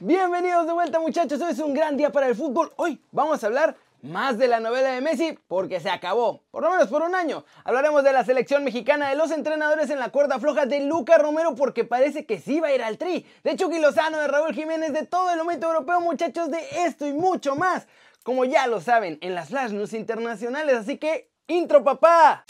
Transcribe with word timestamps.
Bienvenidos 0.00 0.66
de 0.66 0.74
vuelta 0.74 1.00
muchachos, 1.00 1.40
hoy 1.40 1.52
es 1.52 1.58
un 1.58 1.72
gran 1.72 1.96
día 1.96 2.12
para 2.12 2.26
el 2.26 2.34
fútbol. 2.34 2.70
Hoy 2.76 3.00
vamos 3.12 3.42
a 3.42 3.46
hablar 3.46 3.78
más 4.02 4.36
de 4.36 4.46
la 4.46 4.60
novela 4.60 4.90
de 4.90 5.00
Messi 5.00 5.38
porque 5.48 5.80
se 5.80 5.88
acabó, 5.88 6.42
por 6.50 6.62
lo 6.62 6.70
menos 6.70 6.88
por 6.88 7.00
un 7.00 7.14
año. 7.14 7.46
Hablaremos 7.64 8.04
de 8.04 8.12
la 8.12 8.22
selección 8.22 8.62
mexicana, 8.62 9.08
de 9.08 9.16
los 9.16 9.30
entrenadores 9.30 9.88
en 9.88 9.98
la 9.98 10.10
cuerda 10.10 10.38
floja, 10.38 10.66
de 10.66 10.80
Luca 10.80 11.16
Romero 11.16 11.54
porque 11.54 11.84
parece 11.84 12.26
que 12.26 12.38
sí 12.38 12.60
va 12.60 12.68
a 12.68 12.74
ir 12.74 12.82
al 12.82 12.98
tri, 12.98 13.24
de 13.42 13.56
Chucky 13.56 13.78
Lozano, 13.78 14.18
de 14.18 14.28
Raúl 14.28 14.52
Jiménez, 14.52 14.92
de 14.92 15.06
todo 15.06 15.30
el 15.30 15.38
momento 15.38 15.66
europeo 15.68 15.98
muchachos, 16.02 16.50
de 16.50 16.60
esto 16.84 17.06
y 17.06 17.14
mucho 17.14 17.56
más. 17.56 17.86
Como 18.22 18.44
ya 18.44 18.66
lo 18.66 18.82
saben, 18.82 19.16
en 19.22 19.34
las 19.34 19.48
Flash 19.48 19.70
News 19.70 19.94
internacionales, 19.94 20.76
así 20.76 20.98
que 20.98 21.30
intro 21.46 21.82
papá. 21.82 22.44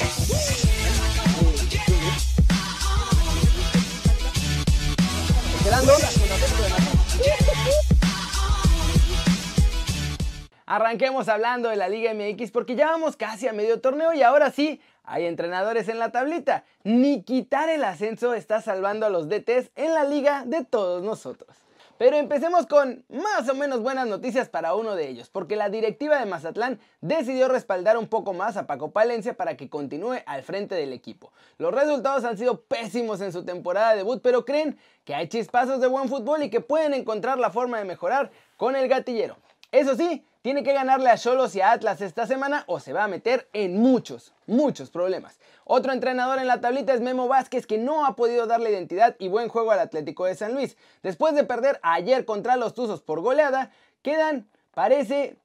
Arranquemos 10.68 11.28
hablando 11.28 11.68
de 11.68 11.76
la 11.76 11.88
Liga 11.88 12.12
MX 12.12 12.50
porque 12.50 12.74
ya 12.74 12.86
vamos 12.86 13.16
casi 13.16 13.46
a 13.46 13.52
medio 13.52 13.80
torneo 13.80 14.12
y 14.12 14.22
ahora 14.22 14.50
sí, 14.50 14.80
hay 15.04 15.26
entrenadores 15.26 15.88
en 15.88 16.00
la 16.00 16.10
tablita. 16.10 16.64
Ni 16.82 17.22
quitar 17.22 17.68
el 17.68 17.84
ascenso 17.84 18.34
está 18.34 18.60
salvando 18.60 19.06
a 19.06 19.10
los 19.10 19.28
DTs 19.28 19.70
en 19.76 19.94
la 19.94 20.02
liga 20.02 20.42
de 20.44 20.64
todos 20.64 21.04
nosotros. 21.04 21.65
Pero 21.98 22.16
empecemos 22.16 22.66
con 22.66 23.04
más 23.08 23.48
o 23.48 23.54
menos 23.54 23.80
buenas 23.80 24.06
noticias 24.06 24.48
para 24.50 24.74
uno 24.74 24.94
de 24.94 25.08
ellos, 25.08 25.30
porque 25.30 25.56
la 25.56 25.70
directiva 25.70 26.18
de 26.18 26.26
Mazatlán 26.26 26.78
decidió 27.00 27.48
respaldar 27.48 27.96
un 27.96 28.06
poco 28.06 28.34
más 28.34 28.56
a 28.56 28.66
Paco 28.66 28.90
Palencia 28.90 29.34
para 29.34 29.56
que 29.56 29.70
continúe 29.70 30.16
al 30.26 30.42
frente 30.42 30.74
del 30.74 30.92
equipo. 30.92 31.32
Los 31.56 31.72
resultados 31.72 32.24
han 32.24 32.36
sido 32.36 32.60
pésimos 32.60 33.22
en 33.22 33.32
su 33.32 33.44
temporada 33.44 33.92
de 33.92 33.98
debut, 33.98 34.20
pero 34.22 34.44
creen 34.44 34.78
que 35.04 35.14
hay 35.14 35.28
chispazos 35.28 35.80
de 35.80 35.86
buen 35.86 36.08
fútbol 36.08 36.42
y 36.42 36.50
que 36.50 36.60
pueden 36.60 36.92
encontrar 36.92 37.38
la 37.38 37.50
forma 37.50 37.78
de 37.78 37.84
mejorar 37.84 38.30
con 38.58 38.76
el 38.76 38.88
gatillero. 38.88 39.36
Eso 39.72 39.94
sí, 39.94 40.24
tiene 40.46 40.62
que 40.62 40.74
ganarle 40.74 41.10
a 41.10 41.18
Cholos 41.18 41.56
y 41.56 41.60
a 41.60 41.72
Atlas 41.72 42.00
esta 42.00 42.24
semana 42.24 42.62
o 42.68 42.78
se 42.78 42.92
va 42.92 43.02
a 43.02 43.08
meter 43.08 43.48
en 43.52 43.80
muchos, 43.80 44.32
muchos 44.46 44.90
problemas. 44.90 45.40
Otro 45.64 45.92
entrenador 45.92 46.38
en 46.38 46.46
la 46.46 46.60
tablita 46.60 46.94
es 46.94 47.00
Memo 47.00 47.26
Vázquez 47.26 47.66
que 47.66 47.78
no 47.78 48.06
ha 48.06 48.14
podido 48.14 48.46
darle 48.46 48.70
identidad 48.70 49.16
y 49.18 49.26
buen 49.26 49.48
juego 49.48 49.72
al 49.72 49.80
Atlético 49.80 50.24
de 50.24 50.36
San 50.36 50.54
Luis. 50.54 50.76
Después 51.02 51.34
de 51.34 51.42
perder 51.42 51.80
ayer 51.82 52.24
contra 52.24 52.54
los 52.54 52.74
Tuzos 52.74 53.02
por 53.02 53.22
goleada, 53.22 53.72
quedan, 54.02 54.48
parece, 54.72 55.36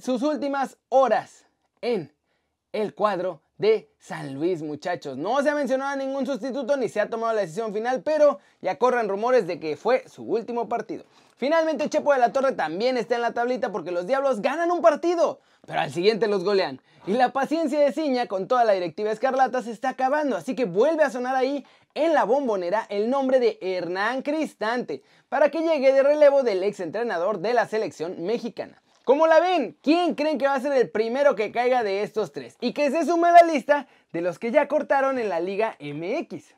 sus 0.00 0.22
últimas 0.22 0.78
horas 0.88 1.44
en 1.82 2.10
el 2.72 2.94
cuadro 2.94 3.42
de 3.62 3.88
San 4.00 4.34
Luis, 4.34 4.60
muchachos. 4.60 5.16
No 5.16 5.40
se 5.40 5.48
ha 5.48 5.54
mencionado 5.54 5.92
a 5.92 5.96
ningún 5.96 6.26
sustituto 6.26 6.76
ni 6.76 6.88
se 6.88 7.00
ha 7.00 7.08
tomado 7.08 7.32
la 7.32 7.42
decisión 7.42 7.72
final, 7.72 8.02
pero 8.02 8.40
ya 8.60 8.76
corren 8.76 9.08
rumores 9.08 9.46
de 9.46 9.60
que 9.60 9.76
fue 9.76 10.02
su 10.08 10.24
último 10.24 10.68
partido. 10.68 11.04
Finalmente 11.36 11.88
Chepo 11.88 12.12
de 12.12 12.18
la 12.18 12.32
Torre 12.32 12.52
también 12.52 12.96
está 12.96 13.14
en 13.14 13.22
la 13.22 13.32
tablita 13.32 13.70
porque 13.70 13.92
los 13.92 14.08
Diablos 14.08 14.42
ganan 14.42 14.72
un 14.72 14.82
partido, 14.82 15.38
pero 15.64 15.78
al 15.78 15.92
siguiente 15.92 16.26
los 16.26 16.42
golean. 16.42 16.80
Y 17.06 17.12
la 17.12 17.32
paciencia 17.32 17.78
de 17.78 17.92
Ciña 17.92 18.26
con 18.26 18.48
toda 18.48 18.64
la 18.64 18.72
directiva 18.72 19.12
escarlata 19.12 19.62
se 19.62 19.70
está 19.70 19.90
acabando, 19.90 20.36
así 20.36 20.56
que 20.56 20.64
vuelve 20.64 21.04
a 21.04 21.10
sonar 21.10 21.36
ahí 21.36 21.64
en 21.94 22.14
la 22.14 22.24
bombonera 22.24 22.84
el 22.90 23.10
nombre 23.10 23.38
de 23.38 23.58
Hernán 23.60 24.22
Cristante 24.22 25.04
para 25.28 25.50
que 25.50 25.62
llegue 25.62 25.92
de 25.92 26.02
relevo 26.02 26.42
del 26.42 26.64
ex 26.64 26.80
entrenador 26.80 27.38
de 27.38 27.54
la 27.54 27.68
selección 27.68 28.24
mexicana. 28.24 28.81
¿Cómo 29.04 29.26
la 29.26 29.40
ven? 29.40 29.76
¿Quién 29.82 30.14
creen 30.14 30.38
que 30.38 30.46
va 30.46 30.54
a 30.54 30.60
ser 30.60 30.72
el 30.74 30.88
primero 30.88 31.34
que 31.34 31.50
caiga 31.50 31.82
de 31.82 32.04
estos 32.04 32.30
tres? 32.30 32.56
Y 32.60 32.72
que 32.72 32.88
se 32.92 33.04
sume 33.04 33.28
a 33.28 33.32
la 33.32 33.42
lista 33.42 33.88
de 34.12 34.20
los 34.20 34.38
que 34.38 34.52
ya 34.52 34.68
cortaron 34.68 35.18
en 35.18 35.28
la 35.28 35.40
Liga 35.40 35.76
MX. 35.80 36.54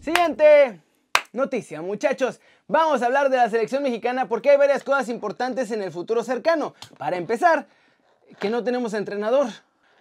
Siguiente 0.00 0.80
noticia, 1.32 1.82
muchachos. 1.82 2.40
Vamos 2.68 3.02
a 3.02 3.06
hablar 3.06 3.28
de 3.28 3.38
la 3.38 3.50
selección 3.50 3.82
mexicana 3.82 4.28
porque 4.28 4.50
hay 4.50 4.56
varias 4.56 4.84
cosas 4.84 5.08
importantes 5.08 5.72
en 5.72 5.82
el 5.82 5.90
futuro 5.90 6.22
cercano. 6.22 6.74
Para 6.96 7.16
empezar, 7.16 7.66
que 8.38 8.48
no 8.48 8.62
tenemos 8.62 8.94
entrenador. 8.94 9.48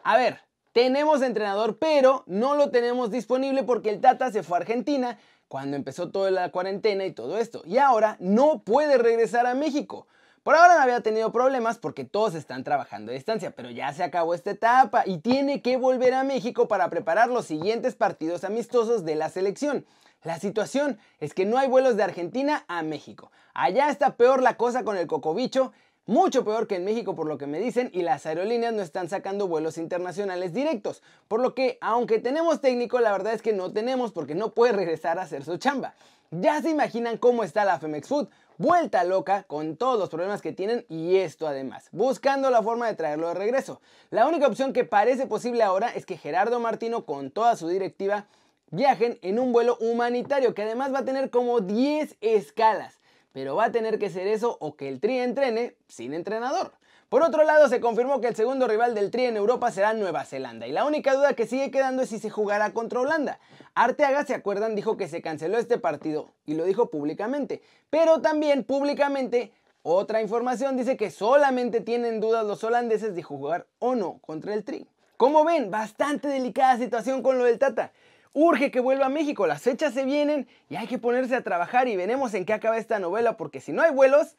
A 0.03 0.15
ver, 0.15 0.41
tenemos 0.73 1.23
entrenador, 1.23 1.79
pero 1.79 2.23
no 2.27 2.53
lo 2.53 2.69
tenemos 2.69 3.09
disponible 3.09 3.63
porque 3.63 3.89
el 3.89 3.99
Tata 3.99 4.31
se 4.31 4.43
fue 4.43 4.59
a 4.59 4.61
Argentina 4.61 5.17
cuando 5.47 5.75
empezó 5.75 6.11
toda 6.11 6.29
la 6.29 6.51
cuarentena 6.51 7.03
y 7.05 7.13
todo 7.13 7.39
esto. 7.39 7.63
Y 7.65 7.79
ahora 7.79 8.15
no 8.19 8.59
puede 8.59 8.99
regresar 8.99 9.47
a 9.47 9.55
México. 9.55 10.07
Por 10.47 10.55
ahora 10.55 10.75
no 10.75 10.81
había 10.81 11.01
tenido 11.01 11.33
problemas 11.33 11.77
porque 11.77 12.05
todos 12.05 12.33
están 12.33 12.63
trabajando 12.63 13.11
a 13.11 13.15
distancia, 13.15 13.51
pero 13.51 13.69
ya 13.69 13.91
se 13.91 14.01
acabó 14.01 14.33
esta 14.33 14.51
etapa 14.51 15.03
y 15.05 15.17
tiene 15.17 15.61
que 15.61 15.75
volver 15.75 16.13
a 16.13 16.23
México 16.23 16.69
para 16.69 16.89
preparar 16.89 17.27
los 17.27 17.47
siguientes 17.47 17.95
partidos 17.95 18.45
amistosos 18.45 19.03
de 19.03 19.15
la 19.15 19.27
selección. 19.27 19.85
La 20.23 20.39
situación 20.39 20.99
es 21.19 21.33
que 21.33 21.45
no 21.45 21.57
hay 21.57 21.67
vuelos 21.67 21.97
de 21.97 22.03
Argentina 22.03 22.63
a 22.69 22.81
México. 22.81 23.29
Allá 23.53 23.89
está 23.89 24.15
peor 24.15 24.41
la 24.41 24.55
cosa 24.55 24.85
con 24.85 24.95
el 24.95 25.05
cocobicho, 25.05 25.73
mucho 26.05 26.45
peor 26.45 26.65
que 26.65 26.77
en 26.77 26.85
México 26.85 27.13
por 27.13 27.27
lo 27.27 27.37
que 27.37 27.45
me 27.45 27.59
dicen, 27.59 27.89
y 27.93 28.03
las 28.03 28.25
aerolíneas 28.25 28.73
no 28.73 28.83
están 28.83 29.09
sacando 29.09 29.49
vuelos 29.49 29.77
internacionales 29.77 30.53
directos. 30.53 31.03
Por 31.27 31.41
lo 31.41 31.55
que, 31.55 31.77
aunque 31.81 32.19
tenemos 32.19 32.61
técnico, 32.61 33.01
la 33.01 33.11
verdad 33.11 33.33
es 33.33 33.41
que 33.41 33.51
no 33.51 33.73
tenemos 33.73 34.13
porque 34.13 34.33
no 34.33 34.53
puede 34.53 34.71
regresar 34.71 35.19
a 35.19 35.23
hacer 35.23 35.43
su 35.43 35.57
chamba. 35.57 35.93
Ya 36.31 36.61
se 36.61 36.69
imaginan 36.69 37.17
cómo 37.17 37.43
está 37.43 37.65
la 37.65 37.79
Femex 37.79 38.07
Food, 38.07 38.29
vuelta 38.57 39.03
loca 39.03 39.43
con 39.43 39.77
todos 39.77 39.99
los 39.99 40.09
problemas 40.09 40.41
que 40.41 40.53
tienen 40.53 40.85
y 40.89 41.17
esto 41.17 41.47
además, 41.47 41.89
buscando 41.91 42.49
la 42.49 42.61
forma 42.61 42.87
de 42.87 42.95
traerlo 42.95 43.27
de 43.27 43.33
regreso. 43.33 43.81
La 44.09 44.27
única 44.27 44.47
opción 44.47 44.73
que 44.73 44.83
parece 44.83 45.27
posible 45.27 45.63
ahora 45.63 45.89
es 45.89 46.05
que 46.05 46.17
Gerardo 46.17 46.59
Martino 46.59 47.05
con 47.05 47.31
toda 47.31 47.55
su 47.55 47.67
directiva 47.67 48.27
viajen 48.69 49.17
en 49.21 49.39
un 49.39 49.53
vuelo 49.53 49.77
humanitario 49.79 50.53
que 50.53 50.63
además 50.63 50.93
va 50.93 50.99
a 50.99 51.05
tener 51.05 51.29
como 51.29 51.61
10 51.61 52.17
escalas. 52.21 52.99
Pero 53.31 53.55
va 53.55 53.65
a 53.65 53.71
tener 53.71 53.99
que 53.99 54.09
ser 54.09 54.27
eso 54.27 54.57
o 54.59 54.75
que 54.75 54.89
el 54.89 54.99
Tri 54.99 55.19
entrene 55.19 55.75
sin 55.87 56.13
entrenador. 56.13 56.71
Por 57.09 57.23
otro 57.23 57.45
lado, 57.45 57.69
se 57.69 57.79
confirmó 57.79 58.19
que 58.19 58.27
el 58.27 58.35
segundo 58.35 58.67
rival 58.67 58.93
del 58.93 59.11
Tri 59.11 59.27
en 59.27 59.37
Europa 59.37 59.71
será 59.71 59.93
Nueva 59.93 60.25
Zelanda 60.25 60.67
y 60.67 60.73
la 60.73 60.83
única 60.83 61.13
duda 61.13 61.35
que 61.35 61.47
sigue 61.47 61.71
quedando 61.71 62.03
es 62.03 62.09
si 62.09 62.19
se 62.19 62.29
jugará 62.29 62.73
contra 62.73 62.99
Holanda. 62.99 63.39
Arteaga, 63.75 64.25
¿se 64.25 64.33
acuerdan? 64.33 64.75
Dijo 64.75 64.97
que 64.97 65.07
se 65.07 65.21
canceló 65.21 65.57
este 65.57 65.77
partido 65.77 66.33
y 66.45 66.55
lo 66.55 66.65
dijo 66.65 66.89
públicamente. 66.89 67.61
Pero 67.89 68.19
también 68.19 68.65
públicamente 68.65 69.53
otra 69.83 70.21
información 70.21 70.75
dice 70.75 70.97
que 70.97 71.09
solamente 71.09 71.79
tienen 71.79 72.19
dudas 72.19 72.45
los 72.45 72.61
holandeses 72.65 73.15
de 73.15 73.23
jugar 73.23 73.67
o 73.79 73.95
no 73.95 74.17
contra 74.19 74.53
el 74.53 74.65
Tri. 74.65 74.85
Como 75.15 75.45
ven, 75.45 75.71
bastante 75.71 76.27
delicada 76.27 76.75
situación 76.75 77.23
con 77.23 77.37
lo 77.37 77.45
del 77.45 77.57
Tata. 77.57 77.93
Urge 78.33 78.69
que 78.69 78.81
vuelva 78.81 79.05
a 79.05 79.09
México, 79.09 79.47
las 79.47 79.61
fechas 79.61 79.93
se 79.93 80.03
vienen 80.03 80.45
y 80.69 80.75
hay 80.75 80.87
que 80.87 80.97
ponerse 80.97 81.37
a 81.37 81.41
trabajar 81.41 81.87
y 81.87 81.95
veremos 81.95 82.33
en 82.33 82.43
qué 82.43 82.51
acaba 82.51 82.77
esta 82.77 82.99
novela, 82.99 83.37
porque 83.37 83.61
si 83.61 83.71
no 83.71 83.81
hay 83.81 83.91
vuelos, 83.91 84.35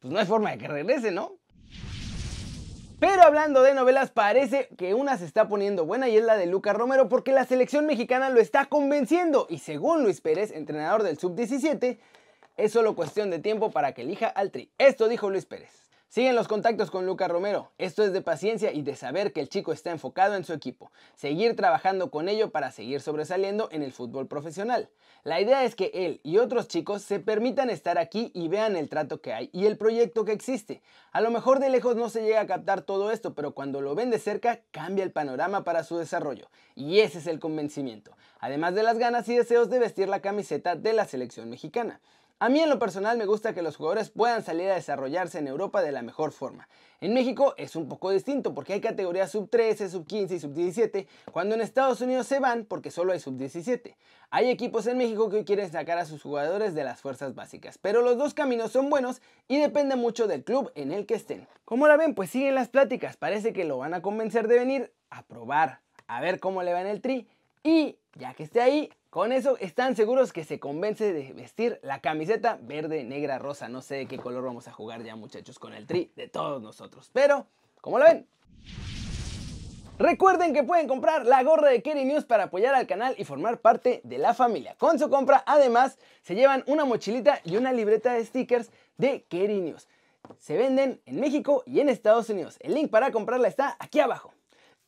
pues 0.00 0.12
no 0.12 0.18
hay 0.18 0.26
forma 0.26 0.50
de 0.50 0.58
que 0.58 0.66
regrese, 0.66 1.12
¿no? 1.12 1.39
Pero 3.00 3.22
hablando 3.22 3.62
de 3.62 3.72
novelas, 3.72 4.10
parece 4.10 4.68
que 4.76 4.92
una 4.92 5.16
se 5.16 5.24
está 5.24 5.48
poniendo 5.48 5.86
buena 5.86 6.10
y 6.10 6.18
es 6.18 6.24
la 6.24 6.36
de 6.36 6.44
Lucas 6.44 6.76
Romero 6.76 7.08
porque 7.08 7.32
la 7.32 7.46
selección 7.46 7.86
mexicana 7.86 8.28
lo 8.28 8.40
está 8.40 8.66
convenciendo 8.66 9.46
y 9.48 9.60
según 9.60 10.02
Luis 10.02 10.20
Pérez, 10.20 10.50
entrenador 10.50 11.02
del 11.02 11.18
Sub-17, 11.18 11.98
es 12.58 12.72
solo 12.72 12.94
cuestión 12.94 13.30
de 13.30 13.38
tiempo 13.38 13.70
para 13.70 13.94
que 13.94 14.02
elija 14.02 14.26
al 14.26 14.50
Tri. 14.50 14.70
Esto 14.76 15.08
dijo 15.08 15.30
Luis 15.30 15.46
Pérez. 15.46 15.89
Siguen 16.10 16.34
los 16.34 16.48
contactos 16.48 16.90
con 16.90 17.06
Lucas 17.06 17.30
Romero. 17.30 17.70
Esto 17.78 18.02
es 18.02 18.12
de 18.12 18.20
paciencia 18.20 18.72
y 18.72 18.82
de 18.82 18.96
saber 18.96 19.32
que 19.32 19.38
el 19.38 19.48
chico 19.48 19.72
está 19.72 19.92
enfocado 19.92 20.34
en 20.34 20.44
su 20.44 20.52
equipo. 20.52 20.90
Seguir 21.14 21.54
trabajando 21.54 22.10
con 22.10 22.28
ello 22.28 22.50
para 22.50 22.72
seguir 22.72 23.00
sobresaliendo 23.00 23.68
en 23.70 23.84
el 23.84 23.92
fútbol 23.92 24.26
profesional. 24.26 24.88
La 25.22 25.40
idea 25.40 25.62
es 25.62 25.76
que 25.76 25.92
él 25.94 26.20
y 26.24 26.38
otros 26.38 26.66
chicos 26.66 27.02
se 27.02 27.20
permitan 27.20 27.70
estar 27.70 27.96
aquí 27.96 28.32
y 28.34 28.48
vean 28.48 28.74
el 28.74 28.88
trato 28.88 29.20
que 29.20 29.32
hay 29.32 29.50
y 29.52 29.66
el 29.66 29.76
proyecto 29.76 30.24
que 30.24 30.32
existe. 30.32 30.82
A 31.12 31.20
lo 31.20 31.30
mejor 31.30 31.60
de 31.60 31.70
lejos 31.70 31.94
no 31.94 32.10
se 32.10 32.22
llega 32.22 32.40
a 32.40 32.46
captar 32.48 32.82
todo 32.82 33.12
esto, 33.12 33.36
pero 33.36 33.54
cuando 33.54 33.80
lo 33.80 33.94
ven 33.94 34.10
de 34.10 34.18
cerca 34.18 34.62
cambia 34.72 35.04
el 35.04 35.12
panorama 35.12 35.62
para 35.62 35.84
su 35.84 35.96
desarrollo. 35.96 36.50
Y 36.74 36.98
ese 36.98 37.18
es 37.18 37.28
el 37.28 37.38
convencimiento. 37.38 38.16
Además 38.40 38.74
de 38.74 38.82
las 38.82 38.98
ganas 38.98 39.28
y 39.28 39.36
deseos 39.36 39.70
de 39.70 39.78
vestir 39.78 40.08
la 40.08 40.20
camiseta 40.20 40.74
de 40.74 40.92
la 40.92 41.04
selección 41.04 41.48
mexicana. 41.48 42.00
A 42.42 42.48
mí 42.48 42.58
en 42.58 42.70
lo 42.70 42.78
personal 42.78 43.18
me 43.18 43.26
gusta 43.26 43.52
que 43.52 43.60
los 43.60 43.76
jugadores 43.76 44.08
puedan 44.08 44.42
salir 44.42 44.70
a 44.70 44.74
desarrollarse 44.74 45.38
en 45.38 45.46
Europa 45.46 45.82
de 45.82 45.92
la 45.92 46.00
mejor 46.00 46.32
forma. 46.32 46.70
En 47.02 47.12
México 47.12 47.52
es 47.58 47.76
un 47.76 47.86
poco 47.86 48.10
distinto 48.10 48.54
porque 48.54 48.72
hay 48.72 48.80
categorías 48.80 49.30
sub 49.30 49.50
13, 49.50 49.90
sub 49.90 50.06
15 50.06 50.36
y 50.36 50.40
sub 50.40 50.54
17, 50.54 51.06
cuando 51.32 51.54
en 51.54 51.60
Estados 51.60 52.00
Unidos 52.00 52.26
se 52.26 52.40
van 52.40 52.64
porque 52.64 52.90
solo 52.90 53.12
hay 53.12 53.20
sub 53.20 53.36
17. 53.36 53.94
Hay 54.30 54.48
equipos 54.48 54.86
en 54.86 54.96
México 54.96 55.28
que 55.28 55.36
hoy 55.36 55.44
quieren 55.44 55.70
sacar 55.70 55.98
a 55.98 56.06
sus 56.06 56.22
jugadores 56.22 56.74
de 56.74 56.82
las 56.82 57.02
fuerzas 57.02 57.34
básicas, 57.34 57.76
pero 57.76 58.00
los 58.00 58.16
dos 58.16 58.32
caminos 58.32 58.72
son 58.72 58.88
buenos 58.88 59.20
y 59.46 59.58
depende 59.58 59.96
mucho 59.96 60.26
del 60.26 60.42
club 60.42 60.72
en 60.76 60.92
el 60.92 61.04
que 61.04 61.16
estén. 61.16 61.46
Como 61.66 61.88
la 61.88 61.98
ven, 61.98 62.14
pues 62.14 62.30
siguen 62.30 62.54
las 62.54 62.68
pláticas, 62.68 63.18
parece 63.18 63.52
que 63.52 63.66
lo 63.66 63.76
van 63.76 63.92
a 63.92 64.00
convencer 64.00 64.48
de 64.48 64.58
venir 64.58 64.94
a 65.10 65.24
probar, 65.24 65.80
a 66.06 66.22
ver 66.22 66.40
cómo 66.40 66.62
le 66.62 66.72
va 66.72 66.80
en 66.80 66.86
el 66.86 67.02
tri 67.02 67.28
y 67.62 67.98
ya 68.14 68.32
que 68.32 68.44
esté 68.44 68.62
ahí, 68.62 68.90
con 69.10 69.32
eso 69.32 69.56
están 69.58 69.96
seguros 69.96 70.32
que 70.32 70.44
se 70.44 70.60
convence 70.60 71.12
de 71.12 71.32
vestir 71.32 71.80
la 71.82 72.00
camiseta 72.00 72.58
verde, 72.62 73.02
negra, 73.02 73.40
rosa. 73.40 73.68
No 73.68 73.82
sé 73.82 73.96
de 73.96 74.06
qué 74.06 74.18
color 74.18 74.44
vamos 74.44 74.68
a 74.68 74.72
jugar 74.72 75.02
ya 75.02 75.16
muchachos 75.16 75.58
con 75.58 75.74
el 75.74 75.86
tri 75.86 76.12
de 76.14 76.28
todos 76.28 76.62
nosotros. 76.62 77.10
Pero, 77.12 77.46
como 77.80 77.98
lo 77.98 78.04
ven? 78.04 78.28
Recuerden 79.98 80.54
que 80.54 80.62
pueden 80.62 80.86
comprar 80.86 81.26
la 81.26 81.42
gorra 81.42 81.68
de 81.68 81.82
Kerry 81.82 82.04
News 82.04 82.24
para 82.24 82.44
apoyar 82.44 82.74
al 82.74 82.86
canal 82.86 83.14
y 83.18 83.24
formar 83.24 83.60
parte 83.60 84.00
de 84.04 84.16
la 84.16 84.32
familia. 84.32 84.74
Con 84.78 84.98
su 84.98 85.10
compra, 85.10 85.42
además, 85.44 85.98
se 86.22 86.36
llevan 86.36 86.62
una 86.66 86.84
mochilita 86.84 87.40
y 87.44 87.56
una 87.56 87.72
libreta 87.72 88.14
de 88.14 88.24
stickers 88.24 88.70
de 88.96 89.24
Kerry 89.24 89.60
News. 89.60 89.88
Se 90.38 90.56
venden 90.56 91.02
en 91.04 91.20
México 91.20 91.64
y 91.66 91.80
en 91.80 91.88
Estados 91.88 92.30
Unidos. 92.30 92.56
El 92.60 92.74
link 92.74 92.90
para 92.90 93.10
comprarla 93.10 93.48
está 93.48 93.76
aquí 93.78 94.00
abajo. 94.00 94.32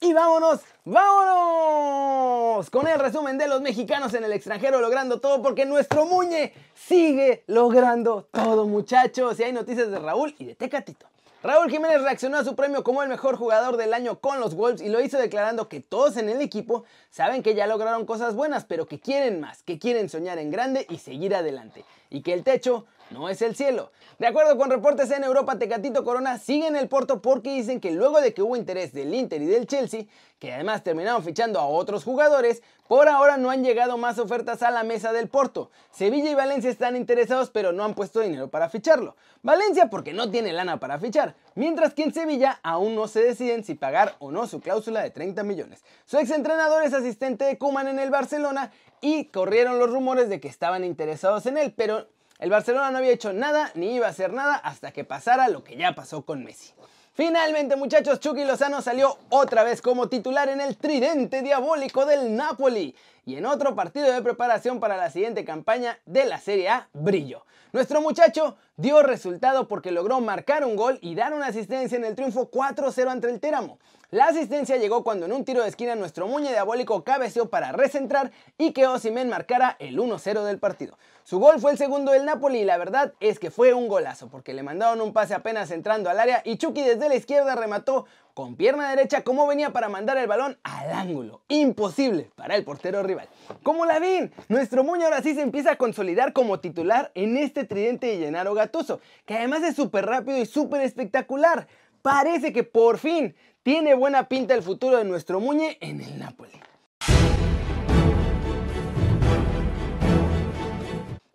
Y 0.02 0.12
vámonos, 0.12 0.60
vámonos 0.84 2.69
con 2.70 2.88
el 2.88 2.99
resumen 2.99 3.38
de 3.38 3.46
los 3.46 3.60
mexicanos 3.60 4.12
en 4.14 4.25
el 4.25 4.32
extranjero 4.32 4.81
logrando 4.81 5.20
todo 5.20 5.40
porque 5.40 5.64
nuestro 5.64 6.06
Muñe 6.06 6.52
sigue 6.75 7.44
logrando 7.46 8.26
todo 8.32 8.66
muchachos. 8.66 9.38
Y 9.38 9.44
hay 9.44 9.52
noticias 9.52 9.93
de 9.93 10.00
Raúl 10.00 10.34
y 10.40 10.46
de 10.46 10.56
Tecatito. 10.56 11.06
Raúl 11.44 11.70
Jiménez 11.70 12.02
reaccionó 12.02 12.38
a 12.38 12.44
su 12.44 12.56
premio 12.56 12.82
como 12.82 13.04
el 13.04 13.08
mejor 13.08 13.37
jugador 13.37 13.76
del 13.76 13.94
año 13.94 14.19
con 14.19 14.40
los 14.40 14.56
Wolves 14.56 14.82
y 14.82 14.88
lo 14.88 15.00
hizo 15.00 15.19
declarando 15.19 15.69
que 15.69 15.78
todos 15.78 16.16
en 16.16 16.28
el 16.28 16.40
equipo 16.40 16.82
saben 17.10 17.44
que 17.44 17.54
ya 17.54 17.69
lograron 17.69 18.04
cosas 18.04 18.34
buenas, 18.34 18.64
pero 18.64 18.87
que 18.87 18.99
quieren 18.99 19.40
más, 19.40 19.62
que 19.62 19.78
quieren 19.78 20.08
soñar 20.08 20.38
en 20.38 20.50
grande 20.50 20.84
y 20.90 20.99
seguir 20.99 21.34
adelante, 21.34 21.84
y 22.10 22.22
que 22.22 22.32
el 22.32 22.43
techo 22.43 22.87
no 23.12 23.29
es 23.29 23.43
el 23.43 23.55
cielo. 23.55 23.93
De 24.19 24.26
acuerdo 24.26 24.56
con 24.56 24.70
reportes 24.70 25.11
en 25.11 25.25
Europa, 25.25 25.59
Tecatito 25.59 26.05
Corona 26.05 26.38
sigue 26.38 26.67
en 26.67 26.76
el 26.76 26.88
Porto 26.88 27.20
porque 27.20 27.55
dicen 27.55 27.81
que 27.81 27.91
luego 27.91 28.20
de 28.20 28.35
que 28.35 28.43
hubo 28.43 28.56
interés 28.56 28.93
del 28.93 29.14
Inter 29.14 29.43
y 29.43 29.47
del 29.47 29.67
Chelsea, 29.67 30.05
que 30.38 30.53
además 30.53 30.82
terminaron 30.82 31.23
fichando 31.23 31.61
a 31.61 31.67
otros 31.67 32.05
jugadores, 32.05 32.62
por 32.88 33.09
ahora 33.09 33.37
no 33.37 33.50
han 33.50 33.64
llegado 33.64 33.97
más 33.97 34.19
ofertas 34.19 34.62
a 34.62 34.70
la 34.70 34.82
mesa 34.82 35.12
del 35.12 35.29
Porto. 35.29 35.70
Sevilla 35.91 36.31
y 36.31 36.35
Valencia 36.35 36.70
están 36.70 36.97
interesados 36.97 37.50
pero 37.50 37.73
no 37.73 37.85
han 37.85 37.94
puesto 37.94 38.20
dinero 38.20 38.49
para 38.49 38.69
ficharlo. 38.69 39.17
Valencia 39.43 39.88
porque 39.88 40.12
no 40.12 40.31
tiene 40.31 40.53
lana 40.53 40.79
para 40.79 40.99
fichar, 40.99 41.35
mientras 41.55 41.94
que 41.94 42.05
en 42.05 42.14
Sevilla 42.14 42.61
aún 42.62 42.94
no 42.94 43.09
se 43.09 43.23
deciden 43.23 43.64
si 43.64 43.75
pagar 43.75 44.17
o 44.19 44.31
no 44.31 44.47
su 44.47 44.61
cláusula 44.61 45.03
de 45.03 45.11
30 45.11 45.43
millones. 45.43 45.85
Su 46.05 46.19
exentrenador 46.19 46.85
es 46.85 46.93
asistente 46.93 47.44
de 47.44 47.59
Kuman 47.59 47.88
en 47.88 47.99
el 47.99 48.11
Barcelona 48.11 48.73
y 49.00 49.26
corrieron 49.26 49.79
los 49.79 49.91
rumores 49.91 50.29
de 50.29 50.41
que 50.41 50.49
estaban 50.49 50.85
interesados 50.85 51.47
en 51.47 51.59
él, 51.59 51.75
pero 51.76 52.06
el 52.42 52.50
Barcelona 52.50 52.90
no 52.90 52.98
había 52.98 53.12
hecho 53.12 53.32
nada 53.32 53.70
ni 53.74 53.94
iba 53.94 54.08
a 54.08 54.10
hacer 54.10 54.32
nada 54.32 54.56
hasta 54.56 54.90
que 54.90 55.04
pasara 55.04 55.48
lo 55.48 55.62
que 55.62 55.76
ya 55.76 55.94
pasó 55.94 56.22
con 56.22 56.42
Messi. 56.42 56.72
Finalmente, 57.14 57.76
muchachos, 57.76 58.18
Chucky 58.18 58.44
Lozano 58.44 58.82
salió 58.82 59.16
otra 59.28 59.62
vez 59.62 59.80
como 59.80 60.08
titular 60.08 60.48
en 60.48 60.60
el 60.60 60.76
tridente 60.76 61.42
diabólico 61.42 62.04
del 62.04 62.34
Napoli 62.34 62.96
y 63.24 63.36
en 63.36 63.46
otro 63.46 63.76
partido 63.76 64.10
de 64.10 64.20
preparación 64.22 64.80
para 64.80 64.96
la 64.96 65.08
siguiente 65.08 65.44
campaña 65.44 66.00
de 66.04 66.24
la 66.24 66.40
Serie 66.40 66.68
A, 66.68 66.88
brillo. 66.92 67.46
Nuestro 67.72 68.00
muchacho 68.00 68.56
dio 68.76 69.04
resultado 69.04 69.68
porque 69.68 69.92
logró 69.92 70.20
marcar 70.20 70.64
un 70.64 70.74
gol 70.74 70.98
y 71.00 71.14
dar 71.14 71.34
una 71.34 71.46
asistencia 71.46 71.96
en 71.96 72.04
el 72.04 72.16
triunfo 72.16 72.50
4-0 72.50 73.08
ante 73.08 73.30
el 73.30 73.38
Téramo. 73.38 73.78
La 74.12 74.26
asistencia 74.26 74.76
llegó 74.76 75.05
cuando 75.05 75.25
en 75.25 75.32
un 75.32 75.47
tiro 75.47 75.62
de 75.62 75.70
esquina 75.70 75.94
nuestro 75.94 76.26
muñe 76.26 76.50
diabólico 76.50 77.03
cabeceó 77.03 77.49
para 77.49 77.73
recentrar 77.73 78.31
y 78.59 78.73
que 78.73 78.87
Osimen 78.87 79.31
marcara 79.31 79.75
el 79.79 79.99
1-0 79.99 80.44
del 80.44 80.59
partido. 80.59 80.99
Su 81.25 81.38
gol 81.38 81.61
fue 81.61 81.70
el 81.70 81.79
segundo 81.79 82.12
del 82.12 82.26
Napoli 82.26 82.59
y 82.59 82.64
la 82.67 82.76
verdad 82.76 83.14
es 83.20 83.38
que 83.38 83.50
fue 83.50 83.73
un 83.73 83.88
golazo 83.88 84.29
porque 84.29 84.53
le 84.53 84.62
mandaron 84.62 85.00
un 85.00 85.14
pase 85.14 85.32
apenas 85.32 85.70
entrando 85.70 86.11
al 86.11 86.20
área 86.20 86.43
y 86.44 86.59
Chucky 86.59 86.82
desde 86.82 87.09
la 87.09 87.14
izquierda 87.14 87.55
remató 87.55 88.05
con 88.35 88.55
pierna 88.56 88.91
derecha 88.91 89.25
como 89.25 89.47
venía 89.47 89.70
para 89.70 89.88
mandar 89.88 90.19
el 90.19 90.26
balón 90.26 90.59
al 90.62 90.93
ángulo. 90.93 91.41
Imposible 91.49 92.29
para 92.37 92.55
el 92.55 92.64
portero 92.64 93.03
rival. 93.03 93.31
Como 93.62 93.87
la 93.87 93.99
ven, 93.99 94.31
nuestro 94.49 94.85
Muñe 94.85 95.05
ahora 95.05 95.23
sí 95.23 95.35
se 95.35 95.41
empieza 95.41 95.70
a 95.73 95.76
consolidar 95.76 96.35
como 96.35 96.61
titular 96.61 97.12
en 97.14 97.38
este 97.38 97.64
tridente 97.64 98.09
de 98.09 98.19
Llenaro 98.19 98.53
Gatuso, 98.53 99.00
que 99.25 99.38
además 99.38 99.62
es 99.62 99.75
súper 99.75 100.05
rápido 100.05 100.37
y 100.37 100.44
súper 100.44 100.82
espectacular. 100.82 101.67
Parece 102.02 102.52
que 102.52 102.64
por 102.64 102.99
fin 102.99 103.37
tiene 103.62 103.94
buena 103.94 104.28
pinta 104.28 104.54
el 104.54 104.62
futuro 104.62 104.99
de 104.99 105.04
nuestro 105.04 105.38
Muñe 105.38 105.78
en 105.81 106.00
el 106.00 106.19
Napoli. 106.19 106.50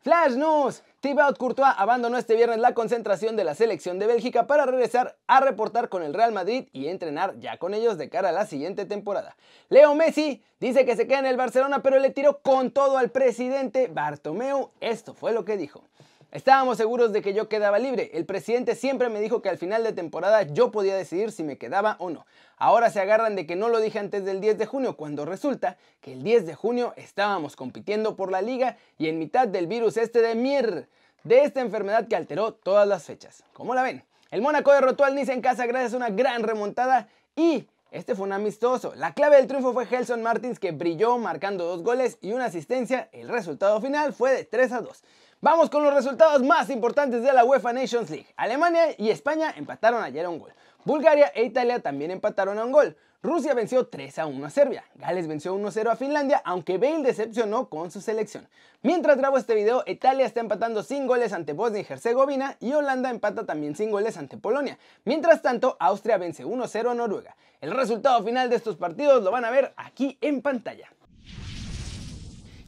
Flash 0.01 0.35
News. 0.35 0.83
Thibaut 0.99 1.37
Courtois 1.37 1.73
abandonó 1.77 2.17
este 2.17 2.35
viernes 2.35 2.59
la 2.59 2.73
concentración 2.73 3.37
de 3.37 3.43
la 3.43 3.55
selección 3.55 3.99
de 3.99 4.07
Bélgica 4.07 4.47
para 4.47 4.65
regresar 4.65 5.15
a 5.27 5.39
reportar 5.39 5.89
con 5.89 6.01
el 6.01 6.13
Real 6.13 6.33
Madrid 6.33 6.67
y 6.73 6.87
entrenar 6.87 7.39
ya 7.39 7.57
con 7.57 7.73
ellos 7.73 7.97
de 7.97 8.09
cara 8.09 8.29
a 8.29 8.33
la 8.33 8.45
siguiente 8.45 8.85
temporada. 8.85 9.37
Leo 9.69 9.95
Messi 9.95 10.43
dice 10.59 10.85
que 10.85 10.95
se 10.97 11.07
queda 11.07 11.19
en 11.19 11.27
el 11.27 11.37
Barcelona 11.37 11.81
pero 11.83 11.99
le 11.99 12.09
tiró 12.09 12.39
con 12.39 12.71
todo 12.71 12.97
al 12.97 13.11
presidente 13.11 13.87
Bartomeu. 13.87 14.71
Esto 14.81 15.13
fue 15.13 15.31
lo 15.31 15.45
que 15.45 15.55
dijo. 15.55 15.83
Estábamos 16.31 16.75
seguros 16.77 17.13
de 17.13 17.21
que 17.21 17.33
yo 17.33 17.47
quedaba 17.47 17.79
libre. 17.79 18.11
El 18.13 18.25
presidente 18.25 18.75
siempre 18.75 19.07
me 19.07 19.21
dijo 19.21 19.41
que 19.41 19.47
al 19.47 19.57
final 19.57 19.83
de 19.85 19.93
temporada 19.93 20.41
yo 20.43 20.71
podía 20.71 20.95
decidir 20.95 21.31
si 21.31 21.41
me 21.41 21.57
quedaba 21.57 21.95
o 21.99 22.09
no. 22.09 22.25
Ahora 22.57 22.89
se 22.89 22.99
agarran 22.99 23.37
de 23.37 23.47
que 23.47 23.55
no 23.55 23.69
lo 23.69 23.79
dije 23.79 23.99
antes 23.99 24.25
del 24.25 24.41
10 24.41 24.57
de 24.57 24.65
junio, 24.65 24.97
cuando 24.97 25.23
resulta 25.23 25.77
que 26.01 26.11
el 26.11 26.23
10 26.23 26.45
de 26.45 26.55
junio 26.55 26.93
estábamos 26.97 27.55
compitiendo 27.55 28.17
por 28.17 28.29
la 28.29 28.41
liga 28.41 28.77
y 28.97 29.07
en 29.07 29.19
mitad 29.19 29.47
del 29.47 29.67
virus 29.67 29.95
este 29.95 30.21
de 30.21 30.35
Mir, 30.35 30.89
de 31.23 31.43
esta 31.43 31.61
enfermedad 31.61 32.09
que 32.09 32.17
alteró 32.17 32.53
todas 32.53 32.87
las 32.87 33.05
fechas. 33.05 33.43
¿Cómo 33.53 33.73
la 33.73 33.83
ven? 33.83 34.03
El 34.29 34.41
Mónaco 34.41 34.73
derrotó 34.73 35.05
al 35.05 35.15
Nice 35.15 35.31
en 35.31 35.41
casa 35.41 35.65
gracias 35.65 35.93
a 35.93 35.97
una 35.97 36.09
gran 36.09 36.43
remontada 36.43 37.07
y 37.37 37.67
este 37.91 38.15
fue 38.15 38.25
un 38.25 38.33
amistoso. 38.33 38.93
La 38.95 39.13
clave 39.13 39.37
del 39.37 39.47
triunfo 39.47 39.71
fue 39.71 39.85
Gelson 39.85 40.21
Martins 40.21 40.59
que 40.59 40.73
brilló 40.73 41.17
marcando 41.17 41.65
dos 41.65 41.83
goles 41.83 42.17
y 42.19 42.33
una 42.33 42.45
asistencia. 42.45 43.07
El 43.13 43.29
resultado 43.29 43.79
final 43.79 44.11
fue 44.11 44.33
de 44.33 44.43
3 44.43 44.71
a 44.73 44.81
2. 44.81 45.03
Vamos 45.39 45.69
con 45.69 45.83
los 45.83 45.93
resultados 45.93 46.41
más 46.41 46.67
importantes 46.71 47.21
de 47.21 47.31
la 47.31 47.45
UEFA 47.45 47.71
Nations 47.71 48.09
League. 48.09 48.25
Alemania 48.37 48.95
y 48.97 49.11
España 49.11 49.53
empataron 49.55 50.01
ayer 50.01 50.25
a 50.25 50.29
un 50.29 50.39
gol. 50.39 50.51
Bulgaria 50.83 51.31
e 51.35 51.43
Italia 51.43 51.79
también 51.79 52.09
empataron 52.09 52.57
a 52.57 52.65
un 52.65 52.71
gol. 52.71 52.97
Rusia 53.21 53.53
venció 53.53 53.85
3 53.85 54.17
a 54.17 54.25
1 54.25 54.43
a 54.43 54.49
Serbia. 54.49 54.83
Gales 54.95 55.27
venció 55.27 55.53
1 55.53 55.69
0 55.69 55.91
a 55.91 55.95
Finlandia, 55.95 56.41
aunque 56.43 56.79
Bale 56.79 57.03
decepcionó 57.03 57.69
con 57.69 57.91
su 57.91 58.01
selección. 58.01 58.47
Mientras 58.81 59.17
grabo 59.17 59.37
este 59.37 59.53
video, 59.53 59.83
Italia 59.85 60.25
está 60.25 60.39
empatando 60.39 60.81
sin 60.81 61.05
goles 61.05 61.31
ante 61.33 61.53
Bosnia 61.53 61.85
y 61.87 61.93
Herzegovina 61.93 62.57
y 62.59 62.73
Holanda 62.73 63.11
empata 63.11 63.45
también 63.45 63.75
sin 63.75 63.91
goles 63.91 64.17
ante 64.17 64.37
Polonia. 64.37 64.79
Mientras 65.05 65.43
tanto, 65.43 65.77
Austria 65.79 66.17
vence 66.17 66.45
1 66.45 66.67
0 66.67 66.89
a 66.89 66.95
Noruega. 66.95 67.35
El 67.61 67.75
resultado 67.75 68.23
final 68.23 68.49
de 68.49 68.55
estos 68.55 68.75
partidos 68.75 69.21
lo 69.21 69.29
van 69.29 69.45
a 69.45 69.51
ver 69.51 69.71
aquí 69.77 70.17
en 70.19 70.41
pantalla. 70.41 70.89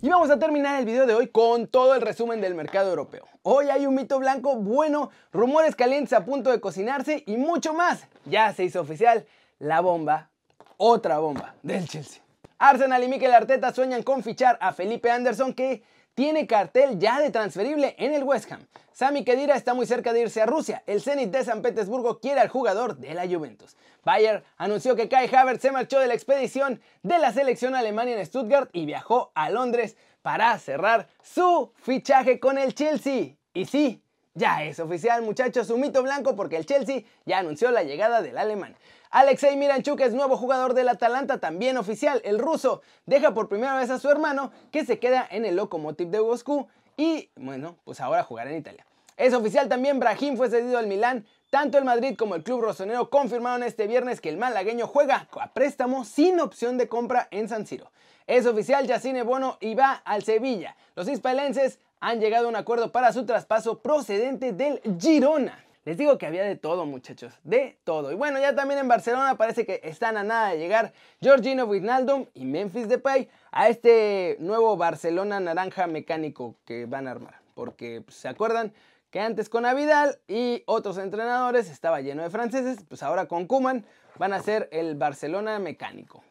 Y 0.01 0.07
vamos 0.07 0.29
a 0.29 0.39
terminar 0.39 0.79
el 0.79 0.85
video 0.85 1.05
de 1.05 1.13
hoy 1.13 1.27
con 1.27 1.67
todo 1.67 1.93
el 1.93 1.99
resumen 1.99 2.39
del 2.39 2.55
mercado 2.55 2.89
europeo. 2.89 3.27
Hoy 3.43 3.69
hay 3.69 3.85
un 3.85 3.95
mito 3.95 4.17
blanco 4.17 4.55
bueno, 4.55 5.11
rumores 5.33 5.75
calientes 5.75 6.13
a 6.13 6.23
punto 6.23 6.51
de 6.51 6.61
cocinarse 6.61 7.21
y 7.27 7.35
mucho 7.35 7.73
más. 7.73 8.07
Ya 8.23 8.53
se 8.53 8.63
hizo 8.63 8.79
oficial 8.79 9.25
la 9.59 9.81
bomba, 9.81 10.29
otra 10.77 11.19
bomba 11.19 11.53
del 11.63 11.85
Chelsea. 11.85 12.21
Arsenal 12.57 13.03
y 13.03 13.09
Mikel 13.09 13.33
Arteta 13.33 13.73
sueñan 13.73 14.03
con 14.03 14.23
fichar 14.23 14.57
a 14.61 14.71
Felipe 14.71 15.11
Anderson 15.11 15.53
que 15.53 15.83
tiene 16.19 16.47
cartel 16.47 16.99
ya 16.99 17.17
de 17.21 17.31
transferible 17.31 17.95
en 17.97 18.13
el 18.13 18.25
West 18.25 18.51
Ham. 18.51 18.67
Sami 18.91 19.23
Khedira 19.23 19.55
está 19.55 19.73
muy 19.73 19.85
cerca 19.85 20.11
de 20.11 20.19
irse 20.19 20.41
a 20.41 20.45
Rusia. 20.45 20.83
El 20.85 21.01
Zenit 21.01 21.31
de 21.31 21.45
San 21.45 21.61
Petersburgo 21.61 22.19
quiere 22.19 22.41
al 22.41 22.49
jugador 22.49 22.97
de 22.97 23.13
la 23.13 23.25
Juventus. 23.25 23.77
Bayer 24.03 24.43
anunció 24.57 24.97
que 24.97 25.07
Kai 25.07 25.33
Havertz 25.33 25.61
se 25.61 25.71
marchó 25.71 25.97
de 25.97 26.07
la 26.07 26.15
expedición 26.15 26.81
de 27.03 27.19
la 27.19 27.31
selección 27.31 27.73
alemana 27.73 28.11
en 28.11 28.25
Stuttgart 28.25 28.69
y 28.73 28.85
viajó 28.85 29.31
a 29.33 29.49
Londres 29.49 29.95
para 30.21 30.59
cerrar 30.59 31.07
su 31.23 31.71
fichaje 31.75 32.41
con 32.41 32.57
el 32.57 32.75
Chelsea. 32.75 33.37
Y 33.53 33.63
sí, 33.63 34.03
ya 34.33 34.63
es 34.63 34.79
oficial 34.79 35.21
muchachos, 35.21 35.69
un 35.69 35.81
mito 35.81 36.03
blanco 36.03 36.35
porque 36.35 36.57
el 36.57 36.65
Chelsea 36.65 37.03
ya 37.25 37.39
anunció 37.39 37.71
la 37.71 37.83
llegada 37.83 38.21
del 38.21 38.37
alemán. 38.37 38.75
Alexei 39.11 39.57
Miranchuk 39.57 39.99
es 40.01 40.13
nuevo 40.13 40.37
jugador 40.37 40.75
del 40.75 40.87
Atalanta, 40.87 41.39
también 41.39 41.77
oficial. 41.77 42.21
El 42.23 42.37
ruso 42.37 42.81
deja 43.07 43.33
por 43.33 43.49
primera 43.49 43.75
vez 43.75 43.89
a 43.89 43.97
su 43.97 44.09
hermano 44.09 44.51
que 44.71 44.85
se 44.85 44.99
queda 44.99 45.27
en 45.31 45.45
el 45.45 45.55
Lokomotiv 45.55 46.09
de 46.09 46.21
Moscú 46.21 46.67
y 46.95 47.29
bueno, 47.35 47.77
pues 47.85 48.01
ahora 48.01 48.23
jugará 48.23 48.51
en 48.51 48.57
Italia. 48.57 48.85
Es 49.17 49.33
oficial 49.33 49.67
también, 49.67 49.99
Brahim 49.99 50.37
fue 50.37 50.49
cedido 50.49 50.77
al 50.77 50.87
Milán. 50.87 51.25
Tanto 51.49 51.79
el 51.79 51.83
Madrid 51.83 52.15
como 52.15 52.35
el 52.35 52.43
club 52.43 52.61
rosonero 52.61 53.09
confirmaron 53.09 53.63
este 53.63 53.87
viernes 53.87 54.21
que 54.21 54.29
el 54.29 54.37
malagueño 54.37 54.85
juega 54.85 55.27
a 55.31 55.53
préstamo 55.53 56.05
sin 56.05 56.39
opción 56.39 56.77
de 56.77 56.87
compra 56.87 57.27
en 57.31 57.49
San 57.49 57.65
Siro. 57.65 57.91
Es 58.27 58.45
oficial, 58.45 58.85
Yacine 58.85 59.23
Bono 59.23 59.57
y 59.59 59.73
va 59.73 59.93
al 60.05 60.23
Sevilla. 60.23 60.75
Los 60.95 61.09
hispalenses 61.09 61.79
han 61.99 62.19
llegado 62.19 62.45
a 62.45 62.49
un 62.49 62.55
acuerdo 62.55 62.91
para 62.91 63.13
su 63.13 63.25
traspaso 63.25 63.79
procedente 63.79 64.53
del 64.53 64.81
Girona. 64.99 65.65
Les 65.85 65.97
digo 65.97 66.17
que 66.17 66.27
había 66.27 66.43
de 66.43 66.55
todo, 66.55 66.85
muchachos, 66.85 67.33
de 67.43 67.77
todo. 67.83 68.11
Y 68.11 68.15
bueno, 68.15 68.39
ya 68.39 68.53
también 68.53 68.79
en 68.79 68.87
Barcelona 68.87 69.37
parece 69.37 69.65
que 69.65 69.81
están 69.83 70.17
a 70.17 70.23
nada 70.23 70.49
de 70.49 70.59
llegar 70.59 70.93
Georgino 71.21 71.65
Wijnaldum 71.65 72.25
y 72.33 72.45
Memphis 72.45 72.87
Depay 72.87 73.29
a 73.51 73.69
este 73.69 74.37
nuevo 74.39 74.77
Barcelona 74.77 75.39
naranja 75.39 75.87
mecánico 75.87 76.55
que 76.65 76.85
van 76.85 77.07
a 77.07 77.11
armar. 77.11 77.35
Porque, 77.55 78.01
pues, 78.05 78.17
¿se 78.17 78.27
acuerdan? 78.27 78.73
que 79.09 79.19
antes 79.19 79.49
con 79.49 79.65
Avidal 79.65 80.19
y 80.27 80.63
otros 80.65 80.97
entrenadores 80.97 81.69
estaba 81.69 82.01
lleno 82.01 82.23
de 82.23 82.29
franceses, 82.29 82.83
pues 82.87 83.01
ahora 83.01 83.27
con 83.27 83.47
Kuman 83.47 83.85
van 84.17 84.33
a 84.33 84.41
ser 84.41 84.69
el 84.71 84.95
Barcelona 84.95 85.59
mecánico 85.59 86.23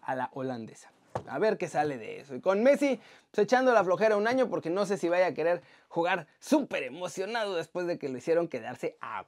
a 0.00 0.14
la 0.14 0.30
holandesa. 0.32 0.90
A 1.28 1.38
ver 1.38 1.58
qué 1.58 1.68
sale 1.68 1.98
de 1.98 2.20
eso. 2.20 2.34
Y 2.34 2.40
con 2.40 2.62
Messi, 2.62 3.00
pues 3.30 3.44
echando 3.44 3.72
la 3.72 3.84
flojera 3.84 4.16
un 4.16 4.26
año 4.26 4.48
porque 4.48 4.70
no 4.70 4.86
sé 4.86 4.96
si 4.96 5.08
vaya 5.08 5.26
a 5.26 5.34
querer 5.34 5.62
jugar 5.88 6.26
súper 6.40 6.82
emocionado 6.82 7.54
después 7.54 7.86
de 7.86 7.98
que 7.98 8.08
lo 8.08 8.18
hicieron 8.18 8.48
quedarse 8.48 8.96
a... 9.00 9.24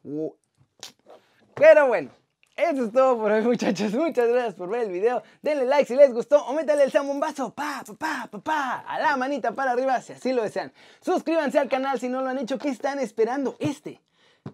Pero 1.55 1.87
bueno, 1.87 2.11
Eso 2.57 2.85
es 2.85 2.93
todo 2.93 3.19
por 3.19 3.33
hoy, 3.33 3.43
muchachos. 3.43 3.93
Muchas 3.95 4.29
gracias 4.29 4.55
por 4.55 4.69
ver 4.69 4.83
el 4.83 4.91
video. 4.91 5.25
Denle 5.43 5.65
like 5.65 5.87
si 5.87 5.97
les 5.97 6.13
gustó 6.13 6.45
o 6.47 6.53
métale 6.53 6.85
el 6.85 6.93
zambombazo. 6.93 7.53
Pa, 7.53 7.83
pa, 7.85 7.95
pa, 7.95 8.29
pa, 8.31 8.39
pa. 8.39 8.79
A 8.87 9.01
la 9.01 9.17
manita 9.17 9.53
para 9.53 9.73
arriba 9.73 10.01
si 10.01 10.13
así 10.13 10.33
lo 10.33 10.45
desean. 10.45 10.73
Suscríbanse 11.01 11.59
al 11.59 11.69
canal 11.69 11.99
si 11.99 12.09
no 12.09 12.23
lo 12.23 12.29
han 12.29 12.39
hecho. 12.39 12.57
¿Qué 12.57 12.69
están 12.69 13.01
esperando? 13.01 13.57
Este. 13.59 14.01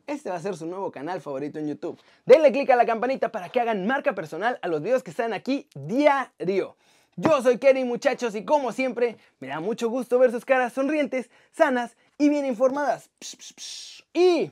Este 0.06 0.30
va 0.30 0.36
a 0.36 0.40
ser 0.40 0.56
su 0.56 0.64
nuevo 0.64 0.90
canal 0.90 1.20
favorito 1.20 1.58
en 1.58 1.68
YouTube. 1.68 2.00
Denle 2.24 2.52
click 2.52 2.70
a 2.70 2.76
la 2.76 2.86
campanita 2.86 3.30
para 3.30 3.50
que 3.50 3.60
hagan 3.60 3.86
marca 3.86 4.14
personal 4.14 4.58
a 4.62 4.68
los 4.68 4.80
videos 4.80 5.02
que 5.02 5.10
están 5.10 5.34
aquí 5.34 5.68
diario. 5.74 6.76
Yo 7.22 7.42
soy 7.42 7.58
Kerry, 7.58 7.84
muchachos, 7.84 8.34
y 8.34 8.44
como 8.44 8.72
siempre, 8.72 9.16
me 9.40 9.48
da 9.48 9.60
mucho 9.60 9.88
gusto 9.88 10.18
ver 10.18 10.30
sus 10.30 10.44
caras 10.44 10.72
sonrientes, 10.72 11.30
sanas 11.52 11.96
y 12.18 12.28
bien 12.28 12.46
informadas. 12.46 13.10
Y 14.12 14.50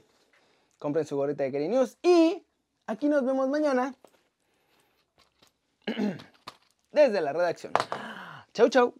compren 0.79 1.07
su 1.07 1.17
gorrita 1.17 1.45
de 1.45 1.53
Kerry 1.53 1.69
News 1.69 1.97
y 2.03 2.45
Aquí 2.89 3.07
nos 3.11 3.23
vemos 3.23 3.51
mañana 3.51 3.95
desde 6.93 7.21
la 7.21 7.35
redacción. 7.35 7.75
Chau, 8.55 8.71
chau. 8.71 8.95